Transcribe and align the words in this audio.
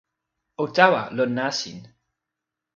o 0.63 0.65
tawa 0.75 1.01
lon 1.15 1.31
nasin. 1.37 1.79